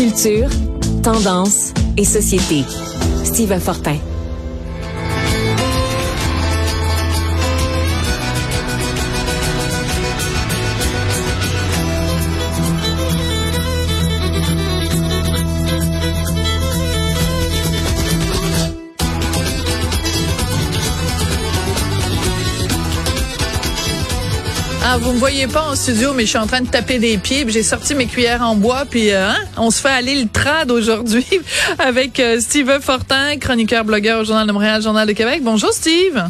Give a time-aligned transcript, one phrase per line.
[0.00, 0.48] Culture,
[1.02, 2.64] tendance et société.
[3.22, 3.98] Steve Fortin.
[24.92, 27.16] Ah, vous me voyez pas en studio, mais je suis en train de taper des
[27.16, 27.44] pieds.
[27.46, 30.68] J'ai sorti mes cuillères en bois, puis euh, hein, on se fait aller le trad
[30.68, 31.24] aujourd'hui
[31.78, 35.42] avec euh, Steve Fortin, chroniqueur, blogueur au Journal de Montréal, Journal de Québec.
[35.44, 36.20] Bonjour Steve.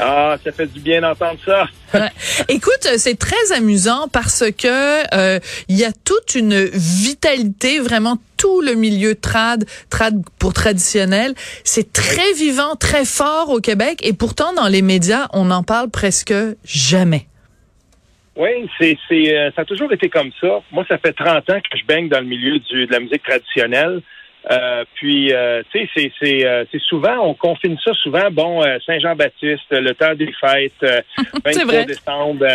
[0.00, 1.66] Ah, ça fait du bien d'entendre ça.
[2.48, 8.62] Écoute, c'est très amusant parce que euh, il y a toute une vitalité, vraiment tout
[8.62, 14.52] le milieu trad, trad pour traditionnel, c'est très vivant, très fort au Québec et pourtant
[14.54, 16.34] dans les médias, on n'en parle presque
[16.64, 17.28] jamais.
[18.36, 20.60] Oui, c'est, c'est, euh, ça a toujours été comme ça.
[20.70, 23.22] Moi, ça fait 30 ans que je baigne dans le milieu du, de la musique
[23.22, 24.00] traditionnelle.
[24.50, 29.70] Euh, puis, euh, tu sais, c'est, c'est, c'est souvent, on confine ça souvent, bon, Saint-Jean-Baptiste,
[29.70, 31.04] le temps des fêtes,
[31.44, 32.46] 23 décembre.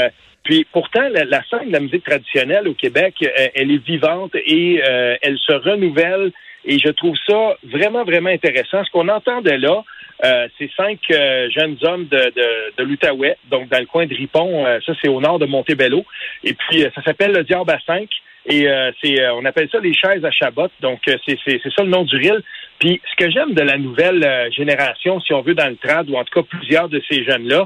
[0.43, 3.23] puis pourtant, la, la, scène de la musique traditionnelle au Québec,
[3.55, 4.81] elle est vivante et
[5.21, 6.31] elle se renouvelle.
[6.67, 8.83] Et je trouve ça vraiment, vraiment intéressant.
[8.83, 9.83] Ce qu'on entendait là,
[10.25, 14.65] euh, c'est cinq euh, jeunes hommes de, de, de donc dans le coin de Ripon.
[14.65, 16.03] Euh, ça, c'est au nord de Montebello.
[16.43, 18.09] Et puis, ça s'appelle le Diable à 5.
[18.49, 18.65] Et
[19.03, 20.69] c'est, on appelle ça les chaises à Chabot.
[20.79, 22.41] Donc, c'est, c'est, ça le nom du reel.
[22.79, 26.15] Puis, ce que j'aime de la nouvelle génération, si on veut, dans le trad, ou
[26.15, 27.65] en tout cas plusieurs de ces jeunes-là,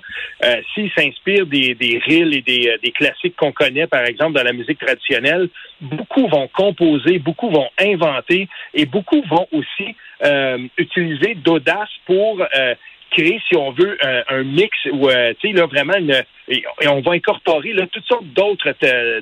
[0.73, 4.53] s'ils s'inspirent des, des reels et des, des classiques qu'on connaît, par exemple, dans la
[4.53, 5.49] musique traditionnelle,
[5.81, 12.75] beaucoup vont composer, beaucoup vont inventer et beaucoup vont aussi euh, utiliser d'audace pour euh,
[13.11, 17.01] créer, si on veut, un, mix où, euh, tu sais, là, vraiment, une, et, on
[17.01, 18.73] va incorporer là, toutes sortes d'autres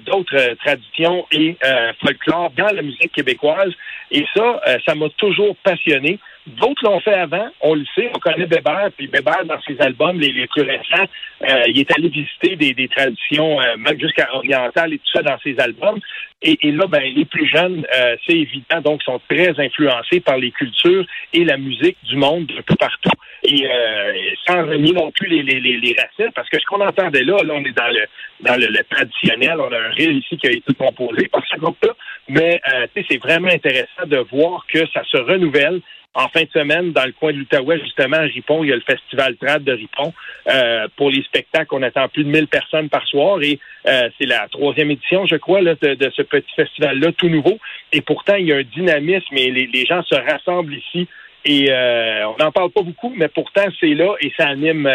[0.05, 1.57] d'autres traditions et
[2.01, 3.73] folklore dans la musique québécoise.
[4.11, 6.19] Et ça, ça m'a toujours passionné.
[6.57, 10.19] D'autres l'ont fait avant, on le sait, on connaît Bébert, puis Bébert, dans ses albums
[10.19, 11.05] les, plus récents,
[11.43, 15.37] euh, il est allé visiter des, des traditions, euh, jusqu'à orientales et tout ça dans
[15.39, 15.99] ses albums.
[16.41, 20.51] Et, là, ben, les plus jeunes, euh, c'est évident, donc, sont très influencés par les
[20.51, 23.11] cultures et la musique du monde un peu partout.
[23.51, 27.63] Et sans renier non plus les, racines, parce que ce qu'on entendait là, là, on
[27.63, 31.57] est dans le traditionnel, on a un rire ici qui a été composé par ce
[31.57, 31.93] groupe-là,
[32.27, 32.61] mais
[33.09, 35.81] c'est vraiment intéressant de voir que ça se renouvelle
[36.15, 38.75] en fin de semaine, dans le coin de l'Outaouais, justement, à Ripon, il y a
[38.75, 40.11] le Festival Trad de Ripon.
[40.49, 44.25] Euh, pour les spectacles, on attend plus de 1000 personnes par soir et euh, c'est
[44.25, 45.77] la troisième édition, je crois, de,
[46.15, 47.59] ce petit festival-là, tout nouveau.
[47.93, 51.07] Et pourtant, il y a un dynamisme et les, gens se rassemblent ici.
[51.45, 54.89] Et euh, on n'en parle pas beaucoup, mais pourtant, c'est là et ça anime,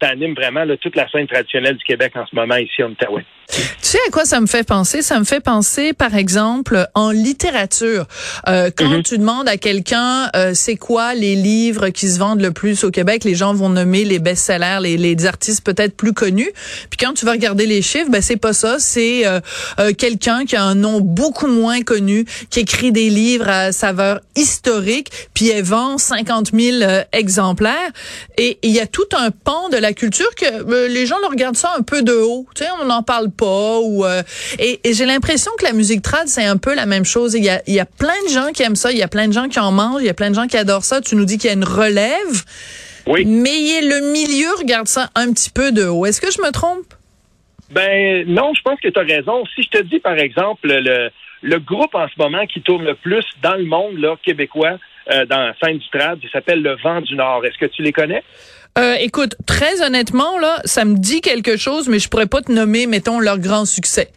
[0.00, 3.24] ça anime vraiment toute la scène traditionnelle du Québec en ce moment ici en Outaouais.
[3.50, 5.02] Tu sais à quoi ça me fait penser?
[5.02, 8.06] Ça me fait penser, par exemple, en littérature.
[8.46, 9.02] Euh, quand mhm.
[9.02, 12.90] tu demandes à quelqu'un euh, c'est quoi les livres qui se vendent le plus au
[12.90, 16.50] Québec, les gens vont nommer les best-sellers, les, les artistes peut-être plus connus.
[16.90, 18.78] Puis quand tu vas regarder les chiffres, ben c'est pas ça.
[18.78, 19.40] C'est euh,
[19.80, 24.20] euh quelqu'un qui a un nom beaucoup moins connu, qui écrit des livres à saveur
[24.36, 27.90] historique, puis elle vend 50 000 euh, exemplaires.
[28.38, 31.28] Et il y a tout un pan de la culture que euh, les gens le
[31.28, 32.46] regardent ça un peu de haut.
[32.54, 34.22] Tu sais, on n'en parle ou euh,
[34.58, 37.34] et, j'ai l'impression que la musique trad c'est un peu la même chose.
[37.34, 39.08] Il y a, il y a plein de gens qui aiment ça, il y a
[39.08, 41.00] plein de gens qui en mangent, il y a plein de gens qui adorent ça.
[41.00, 42.44] Tu nous dis qu'il y a une relève.
[43.06, 43.24] Oui.
[43.24, 46.06] Mais le milieu regarde ça un petit peu de haut.
[46.06, 46.86] Est-ce que je me trompe?
[47.70, 49.44] Ben non, je pense que tu as raison.
[49.54, 51.10] Si je te dis par exemple le,
[51.42, 54.78] le groupe en ce moment qui tourne le plus dans le monde là, québécois
[55.10, 57.44] euh, dans la scène du trad, il s'appelle Le Vent du Nord.
[57.44, 58.22] Est-ce que tu les connais?
[58.78, 62.52] Euh, écoute, très honnêtement, là, ça me dit quelque chose, mais je pourrais pas te
[62.52, 64.08] nommer, mettons, leur grand succès.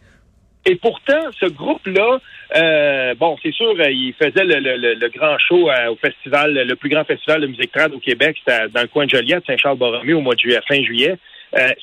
[0.66, 2.20] Et pourtant, ce groupe-là,
[2.56, 7.04] euh, bon, c'est sûr, euh, il faisait le, grand show au festival, le plus grand
[7.04, 10.34] festival de musique trad au Québec, c'était dans le coin de Joliette, Saint-Charles-Borromée, au mois
[10.34, 11.16] de juillet, fin juillet.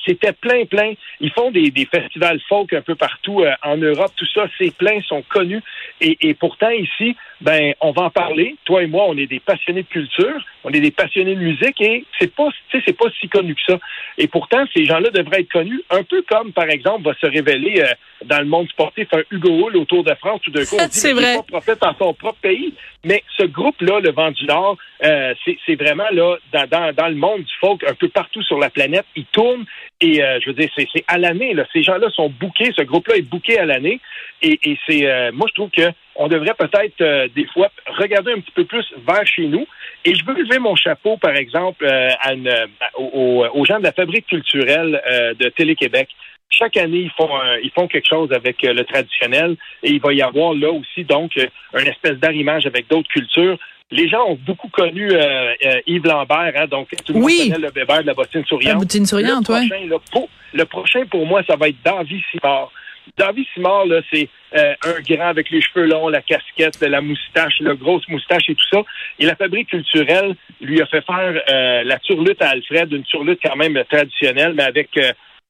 [0.04, 0.94] c'était plein, plein.
[1.20, 4.12] Ils font des, festivals folk un peu partout en Europe.
[4.16, 5.62] Tout ça, c'est plein, sont connus.
[6.00, 8.56] Et, et, pourtant, ici, ben, on va en parler.
[8.64, 11.80] Toi et moi, on est des passionnés de culture on est des passionnés de musique
[11.80, 13.78] et c'est pas, c'est pas si connu que ça.
[14.18, 17.80] Et pourtant, ces gens-là devraient être connus, un peu comme, par exemple, va se révéler
[17.80, 17.86] euh,
[18.24, 20.98] dans le monde sportif un Hugo Hull autour de France, tout d'un coup, on dit
[20.98, 21.36] c'est vrai.
[21.36, 22.74] pas prophète dans son propre pays.
[23.04, 27.16] Mais ce groupe-là, le Vent du Nord, euh, c'est vraiment là, dans, dans, dans, le
[27.16, 29.64] monde du folk, un peu partout sur la planète, ils tournent
[30.00, 31.56] et euh, je veux dire, c'est à l'année.
[31.72, 34.00] Ces gens-là sont bookés, ce groupe-là est booké à l'année.
[34.40, 38.52] Et, et c'est moi je trouve que on devrait peut-être des fois regarder un petit
[38.52, 39.66] peu plus vers chez nous.
[40.04, 42.52] Et je veux lever mon chapeau, par exemple, euh, à une,
[42.98, 46.08] aux, gens de la fabrique culturelle euh, de Télé-Québec.
[46.50, 47.30] chaque année, ils font,
[47.62, 51.36] ils font quelque chose avec le traditionnel et il va y avoir là aussi donc
[51.36, 53.58] une espèce d'arrimage avec d'autres cultures
[53.92, 57.58] les gens ont beaucoup connu euh, euh, Yves Lambert, hein, donc tout le monde connaît
[57.58, 58.72] le bébé de la bottine souriante.
[58.72, 62.22] La bottine souriante, le prochain, là, pour, le prochain, pour moi, ça va être David
[62.30, 62.72] Simard.
[63.16, 67.60] David Simard, là, c'est euh, un grand avec les cheveux longs, la casquette, la moustache,
[67.60, 68.82] la grosse moustache et tout ça.
[69.18, 73.56] Et la fabrique culturelle lui a fait faire la turlute à Alfred, une turlute quand
[73.56, 74.90] même traditionnelle, mais avec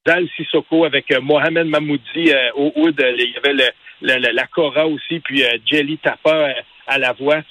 [0.05, 2.95] Zal Sissoko, avec Mohamed Mamoudi au oud.
[3.17, 3.71] Il y avait
[4.01, 6.53] le, la Cora aussi, puis Jelly Tapa
[6.87, 7.41] à la voix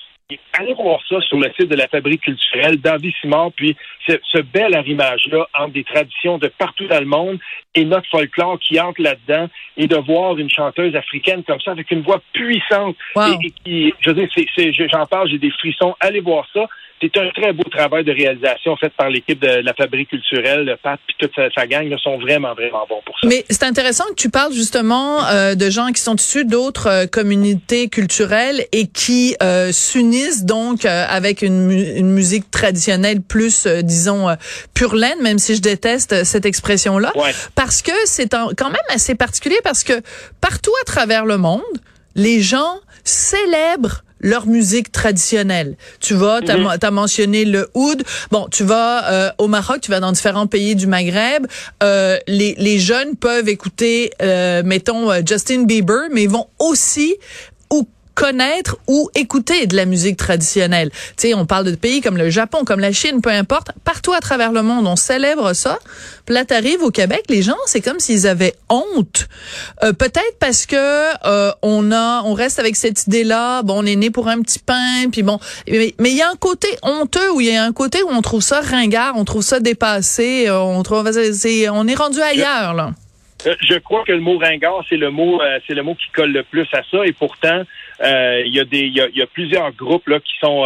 [0.53, 3.77] allez voir ça sur le site de la Fabrique culturelle, David Simard, puis
[4.07, 7.39] ce, bel arrimage-là entre des traditions de partout dans le monde
[7.75, 11.91] et notre folklore qui entre là-dedans et de voir une chanteuse africaine comme ça avec
[11.91, 15.95] une voix puissante et, qui, je veux dire, j'en parle, j'ai des frissons.
[16.01, 16.67] Allez voir ça.
[17.03, 20.65] C'est un très beau travail de réalisation fait par l'équipe de la Fabrique culturelle.
[20.65, 23.27] Le Pat et toute sa, gang sont vraiment, vraiment bons pour ça.
[23.27, 27.07] Mais c'est intéressant que tu parles justement euh, de gens qui sont issus d'autres euh,
[27.07, 34.29] communautés culturelles et qui euh, s'unissent donc avec une, une, musique traditionnelle plus, disons,
[34.75, 37.13] pure laine, même si je déteste cette expression-là.
[37.57, 39.95] Parce que c'est quand même assez particulier parce que
[40.41, 41.63] partout à travers le monde,
[42.15, 45.77] les gens célèbrent leur musique traditionnelle.
[46.01, 46.95] Tu vas, tu as, mhm.
[46.95, 48.03] mentionné le oud.
[48.31, 51.47] Bon, tu vas euh, au Maroc, tu vas dans différents pays du Maghreb.
[51.83, 57.17] Euh, les, les jeunes peuvent écouter, euh, mettons, Justin Bieber, mais ils vont aussi
[58.15, 60.91] connaître ou écouter de la musique traditionnelle.
[61.17, 63.69] Tu sais, on parle de pays comme le Japon, comme la Chine, peu importe.
[63.85, 65.79] Partout à travers le monde, on célèbre ça.
[66.27, 69.29] Puis là, t'arrives au Québec, les gens, c'est comme s'ils avaient honte.
[69.83, 70.77] Euh, Peut-être parce que
[71.27, 73.63] euh, on a, on reste avec cette idée-là.
[73.63, 75.39] Bon, on est né pour un petit pain, puis bon.
[75.69, 78.23] Mais il y a un côté honteux, ou il y a un côté où on
[78.23, 82.75] trouve ça ringard, on trouve ça dépassé, euh, on trouve, c'est, on est rendu ailleurs
[82.75, 82.91] là.
[83.47, 86.11] Euh, je crois que le mot ringard, c'est le mot, euh, c'est le mot qui
[86.15, 87.05] colle le plus à ça.
[87.05, 87.63] Et pourtant,
[88.03, 90.65] il y a des, il y a, plusieurs groupes là qui sont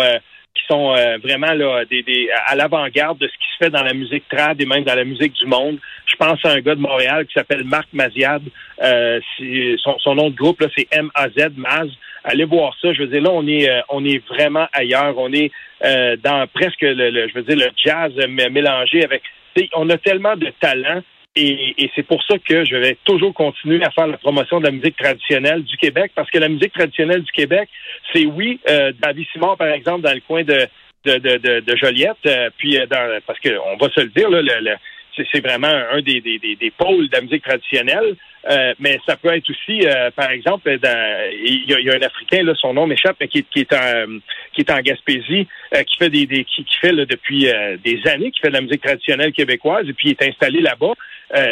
[0.55, 3.93] qui sont vraiment là des, des à l'avant-garde de ce qui se fait dans la
[3.93, 5.79] musique trad et même dans la musique du monde.
[6.07, 8.43] Je pense à un gars de Montréal qui s'appelle Marc Maziad.
[8.81, 11.89] son, son, nom de groupe là, c'est M A Z Maz.
[12.25, 12.93] Allez voir ça.
[12.93, 15.15] Je veux dire là, on est on est vraiment ailleurs.
[15.19, 15.51] On est
[15.83, 19.23] dans presque le, je veux dire le jazz mélangé avec.
[19.75, 21.03] On a tellement de talent
[21.37, 24.71] et, c'est pour ça que je vais toujours continuer à faire la promotion de la
[24.71, 27.69] musique traditionnelle du Québec, parce que la musique traditionnelle du Québec,
[28.13, 30.67] c'est oui, euh, David Simon, par exemple, dans le coin de,
[31.05, 34.41] de, de, de, Joliette, euh, puis euh, dans, parce qu'on va se le dire, là,
[34.43, 34.77] le,
[35.33, 38.17] c'est vraiment un des, des, des, pôles de la musique traditionnelle.
[38.49, 42.75] Euh, mais ça peut être aussi, euh, par exemple, il y, a un Africain, son
[42.75, 44.19] nom m'échappe, mais qui, qui, est en
[44.53, 47.49] qui est en Gaspésie, euh, qui fait des, qui, fait depuis
[47.85, 50.93] des années, qui fait de la musique traditionnelle québécoise, et puis il est installé là-bas.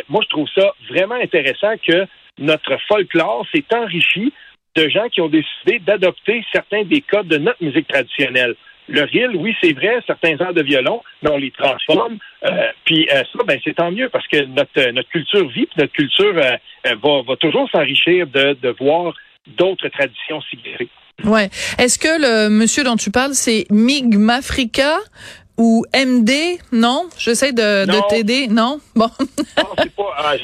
[0.08, 2.06] moi, je trouve ça vraiment intéressant que
[2.38, 4.32] notre folklore s'est enrichi
[4.76, 8.54] de gens qui ont décidé d'adopter certains des codes de notre musique traditionnelle.
[8.88, 12.18] Le reel, oui, c'est vrai, certains airs de violon, mais on les transforme.
[12.44, 12.50] Euh,
[12.84, 16.34] puis euh, ça, ben, c'est tant mieux parce que notre, notre culture vit, notre culture
[16.36, 16.56] euh,
[17.02, 19.14] va, va toujours s'enrichir de, de voir
[19.46, 20.58] d'autres traditions s'y
[21.24, 21.48] Ouais.
[21.78, 24.98] Est-ce que le monsieur dont tu parles, c'est Migmafrica?
[25.56, 27.08] Ou MD, non?
[27.16, 28.80] J'essaie de, de t'aider, non?
[28.96, 29.08] Bon.
[29.56, 30.14] non, c'est pas.
[30.16, 30.34] Ah,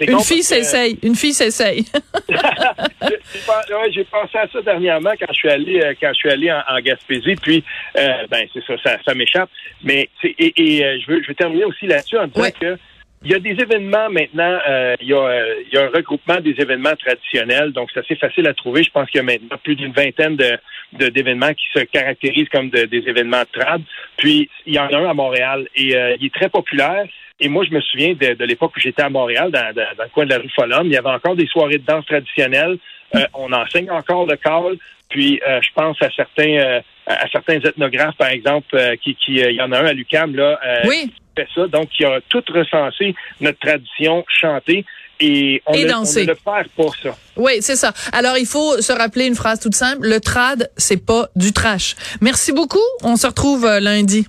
[0.00, 0.98] une fille s'essaye.
[1.02, 1.84] Une fille s'essaye.
[3.92, 6.80] j'ai pensé à ça dernièrement quand je suis allé euh, quand je suis allé en,
[6.80, 7.64] Gaspésie, puis
[7.96, 9.50] euh, ben c'est ça, ça, m'échappe.
[9.82, 12.78] Mais et, et euh, je veux je veux terminer aussi là-dessus en disant que
[13.24, 16.40] il y a des événements maintenant, euh, il, y a, il y a un regroupement
[16.40, 18.82] des événements traditionnels, donc c'est assez facile à trouver.
[18.82, 22.70] Je pense qu'il y a maintenant plus d'une vingtaine de, d'événements qui se caractérisent comme
[22.70, 23.82] des événements trad.
[24.16, 27.04] Puis il y en a un à Montréal et euh, il est très populaire.
[27.38, 30.10] Et moi, je me souviens de, de l'époque où j'étais à Montréal, dans, dans, le
[30.12, 32.78] coin de la rue Follum, il y avait encore des soirées de danse traditionnelles.
[33.14, 34.76] Euh, on enseigne encore le call.
[35.08, 39.70] Puis je pense à certains à certains ethnographes, par exemple, qui, qui il y en
[39.70, 41.66] a un à l'UCAM là, oui fait ça.
[41.66, 44.84] Donc, il a tout recensé notre tradition chantée.
[45.20, 47.16] Et on, ne, le perd pas, ça.
[47.36, 47.92] Oui, c'est ça.
[48.12, 50.08] Alors, il faut se rappeler une phrase toute simple.
[50.08, 51.94] Le trad, c'est pas du trash.
[52.20, 52.80] Merci beaucoup.
[53.04, 54.26] On se retrouve euh, lundi.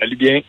[0.00, 0.40] Salut bien.